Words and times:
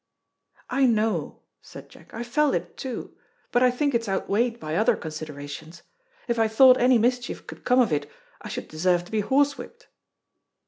"I 0.71 0.87
know," 0.87 1.43
said 1.61 1.87
Jack, 1.89 2.11
"I've 2.11 2.25
felt 2.25 2.55
it 2.55 2.75
too. 2.75 3.15
But 3.51 3.61
I 3.61 3.69
think 3.69 3.93
it's 3.93 4.09
outweighed 4.09 4.59
by 4.59 4.73
other 4.75 4.95
considerations. 4.95 5.83
If 6.27 6.39
I 6.39 6.47
thought 6.47 6.79
any 6.79 6.97
mischief 6.97 7.45
could 7.45 7.63
come 7.65 7.79
of 7.79 7.93
it, 7.93 8.09
I 8.41 8.47
should 8.49 8.67
deserve 8.67 9.05
to 9.05 9.11
be 9.11 9.19
horse 9.19 9.59
whipped." 9.59 9.89